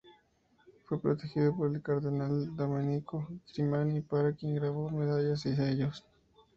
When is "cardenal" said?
1.83-2.55